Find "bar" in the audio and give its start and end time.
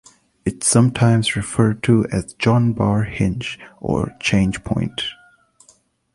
2.73-3.03